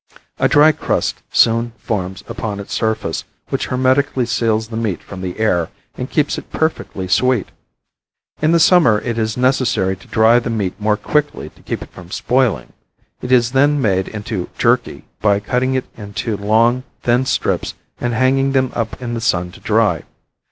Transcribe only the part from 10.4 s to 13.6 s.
meat more quickly to keep it from spoiling. It is